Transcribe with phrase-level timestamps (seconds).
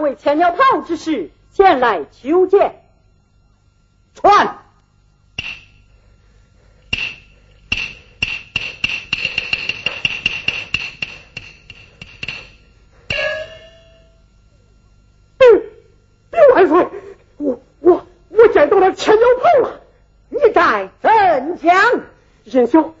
[0.00, 2.82] 为千鸟炮之事前来求见，
[4.14, 4.58] 传。
[16.54, 16.88] 万岁，
[17.36, 19.80] 我我我见到了千鸟炮了，
[20.28, 21.74] 你在怎讲？
[22.44, 22.94] 任小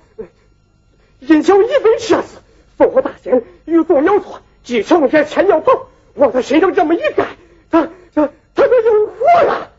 [1.18, 2.38] 任小已被射死，
[2.78, 5.89] 烽火大仙欲作鸟错，继承这千鸟炮。
[6.20, 7.24] 往他身上这么一盖，
[7.70, 9.70] 他他他就有火了。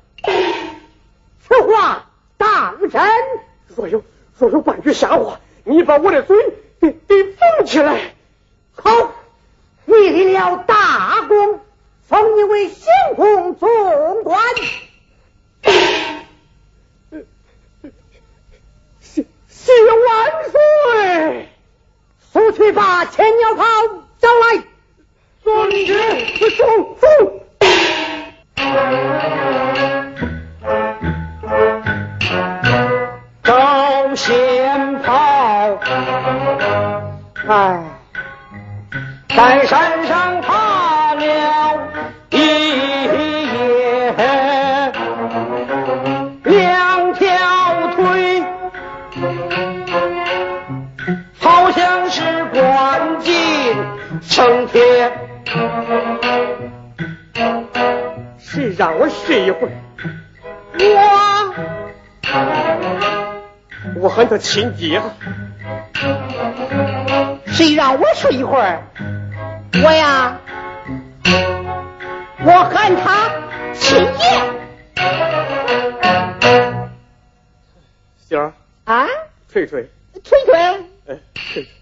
[1.39, 3.01] 此话当真？
[3.67, 4.03] 若有
[4.39, 6.35] 若有半句瞎话，你把我的嘴
[6.79, 8.15] 得得封起来。
[8.73, 9.13] 好，
[9.85, 11.59] 你立了大功，
[12.07, 14.41] 封你为行空总管。
[18.99, 21.49] 谢谢万岁！
[22.31, 23.63] 速去把千鸟炮
[24.19, 24.63] 招来。
[25.51, 25.93] 遵旨，
[26.51, 26.65] 送
[26.97, 27.07] 送。
[33.43, 35.11] 招仙炮，
[37.49, 37.83] 哎，
[39.35, 41.89] 在山上爬了
[42.29, 44.15] 一夜，
[46.45, 47.27] 两条
[47.95, 48.43] 腿
[51.39, 53.33] 好像是关进
[54.29, 55.20] 成天。
[58.37, 59.71] 谁让我睡一会儿？
[63.95, 65.01] 我我喊他亲爹。
[67.47, 68.83] 谁让我睡一会儿？
[69.83, 70.39] 我呀，
[72.43, 73.29] 我喊他
[73.73, 74.41] 亲爹。
[78.27, 78.53] 星儿，
[78.85, 79.07] 啊，
[79.51, 79.89] 吹吹，
[80.23, 80.53] 吹吹
[81.07, 81.80] 哎，吹吹。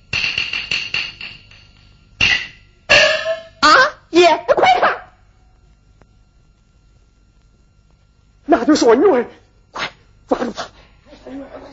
[8.80, 9.26] 那就是我女儿，
[9.72, 9.92] 快
[10.28, 10.70] 抓住她！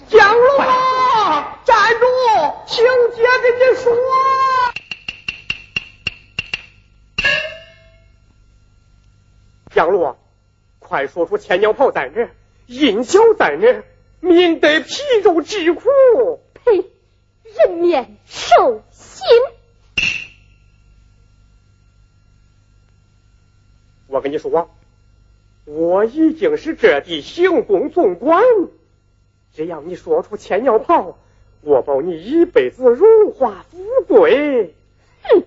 [0.08, 2.06] 江龙啊，站住！
[2.66, 3.96] 请姐跟你说。
[9.74, 10.16] 杨璐，
[10.80, 12.34] 快说出千鸟炮在哪儿，
[12.66, 13.84] 银角在哪儿，
[14.20, 14.90] 免得皮
[15.22, 15.82] 肉之苦。
[16.64, 16.90] 呸！
[17.44, 19.24] 人面兽心。
[24.08, 24.70] 我跟你说，
[25.66, 28.40] 我已经是这地行宫总管，
[29.52, 31.18] 只要你说出千鸟炮，
[31.60, 34.74] 我保你一辈子荣华富贵。
[35.22, 35.42] 哼！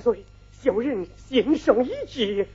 [0.00, 2.46] 罪小人心生一计。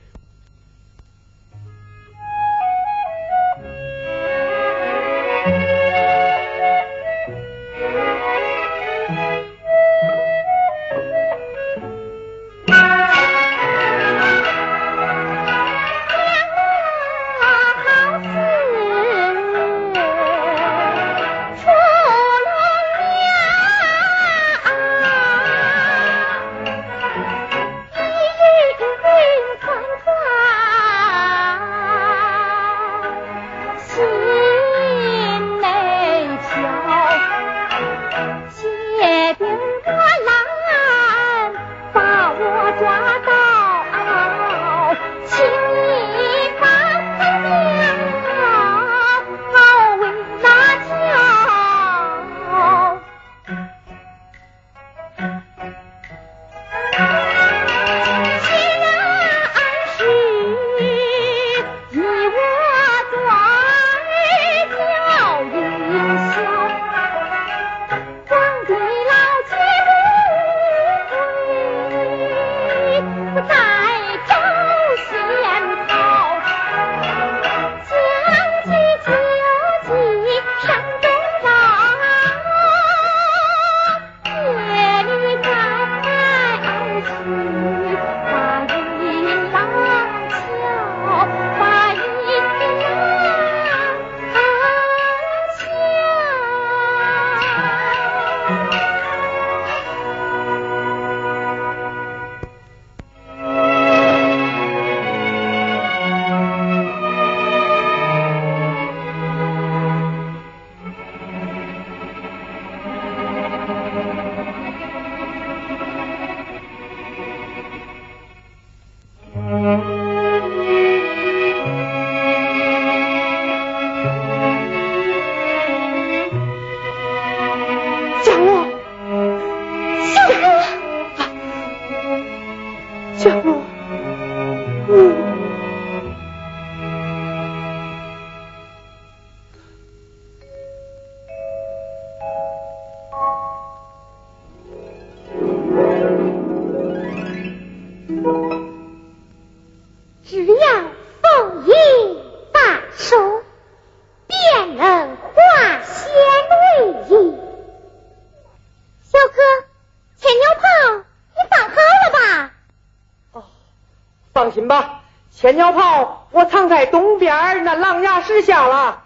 [167.96, 169.04] 等下是响了。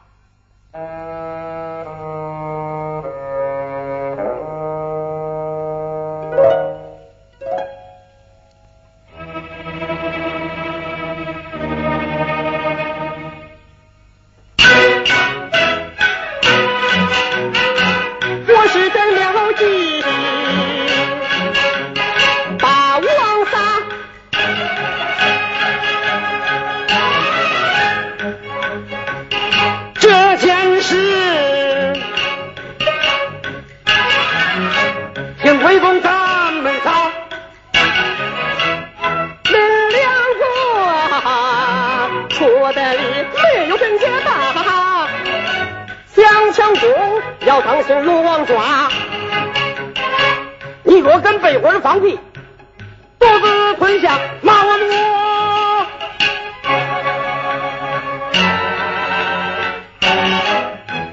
[47.66, 48.90] 当时龙王抓
[50.84, 52.18] 你若跟被窝放屁
[53.20, 54.64] 肚子吞下骂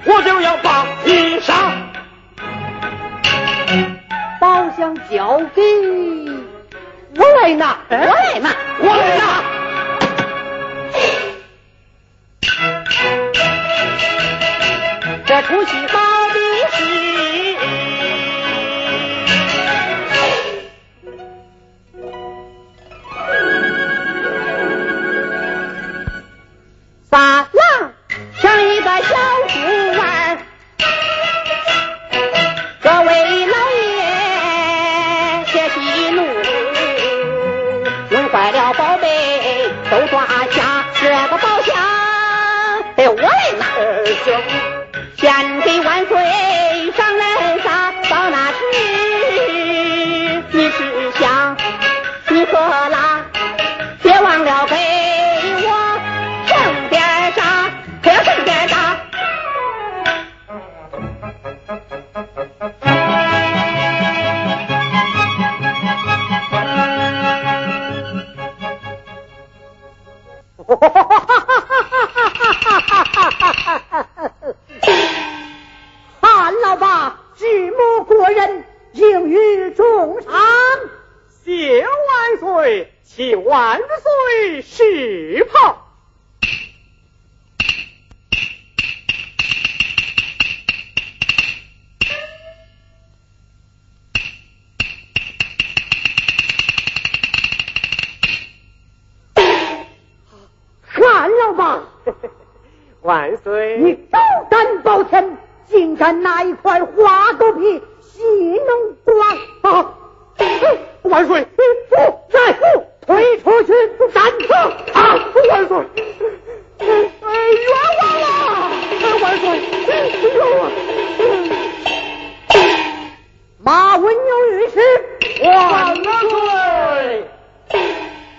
[0.04, 1.52] 我就要把衣裳
[4.40, 5.62] 包厢交给
[7.16, 8.50] 我来拿我来拿。
[8.78, 9.45] 我来拿。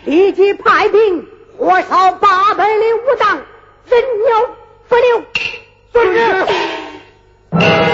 [0.07, 3.35] 立即派兵火烧八百里武当，
[3.89, 4.49] 人鸟
[4.87, 5.21] 不留。
[5.91, 7.86] 遵旨。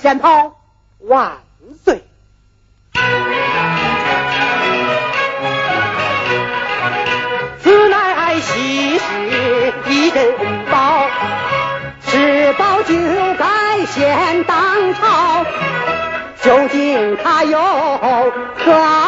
[0.00, 0.56] 先抛
[1.00, 1.38] 万
[1.84, 2.04] 岁。
[7.58, 10.34] 此乃西施一人
[10.70, 11.08] 宝
[12.06, 12.94] 是宝就
[13.38, 15.44] 该先当朝
[16.42, 19.07] 究竟他有何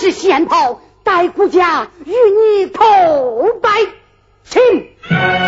[0.00, 3.68] 是先跑待孤家与你叩拜
[4.44, 5.47] 请。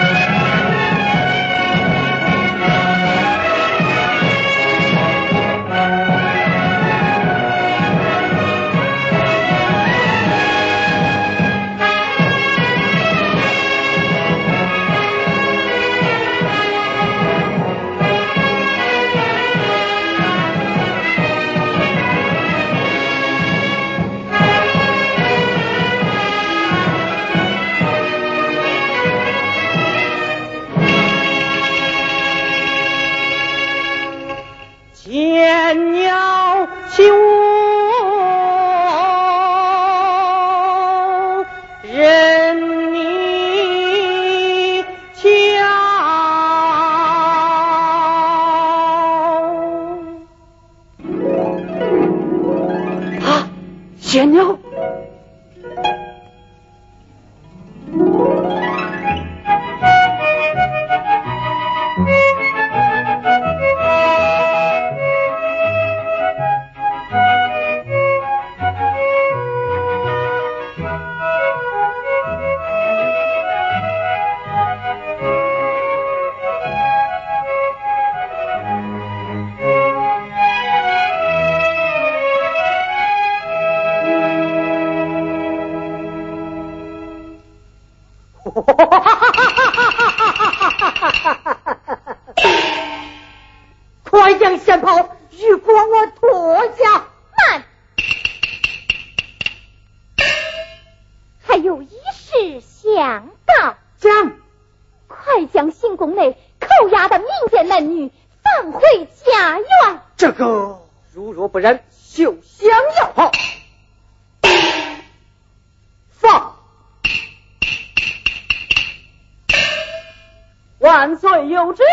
[120.90, 121.84] 万岁有旨，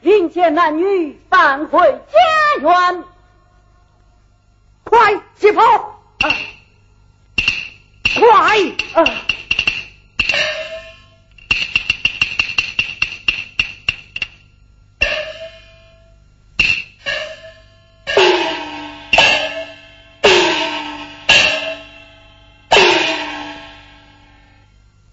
[0.00, 3.04] 迎接男女返回家园。
[4.82, 6.02] 快起跑！
[8.18, 8.58] 快！
[8.94, 9.04] 啊！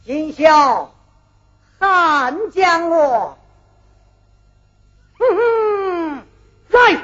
[0.03, 0.96] 今宵。
[1.79, 3.37] 汉将我，
[5.19, 6.27] 哼哼，
[6.69, 7.01] 来，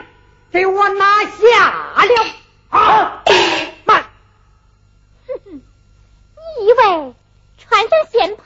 [0.52, 1.70] 给我拿下
[2.06, 2.26] 了！
[2.70, 3.24] 啊，
[3.86, 4.04] 慢！
[5.28, 7.16] 哼哼，你以为
[7.58, 8.44] 穿上仙袍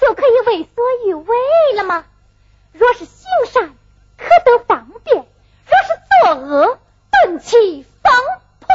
[0.00, 1.36] 就可以为所欲为
[1.74, 2.04] 了吗？
[2.72, 3.74] 若是行善，
[4.16, 5.24] 可得方便；
[5.66, 5.88] 若是
[6.22, 6.78] 作恶，
[7.10, 8.12] 顿起风
[8.60, 8.68] 波。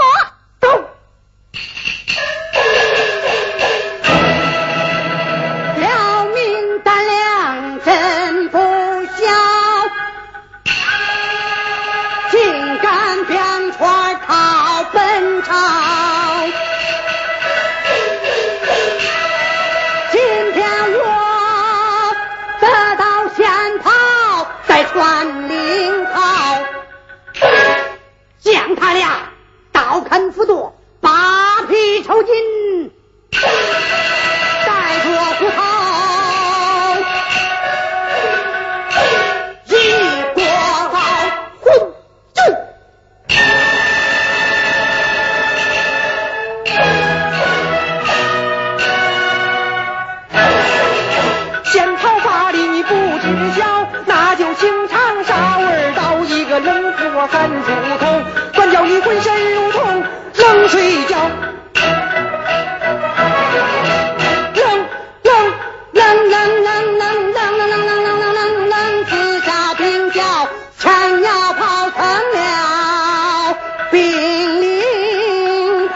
[70.46, 72.00] 兵叫，千鸟炮成
[72.34, 73.58] 了
[73.92, 75.96] 兵临炮。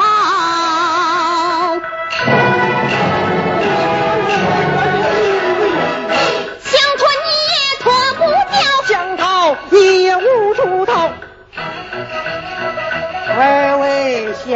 [6.62, 10.92] 想脱你也脱不掉，想逃你也无处逃。
[13.38, 14.50] 二位仙